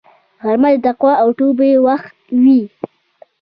غرمه 0.43 0.69
د 0.75 0.77
تقوا 0.85 1.13
او 1.21 1.29
توبې 1.39 1.71
وخت 1.85 2.15
وي 2.43 2.61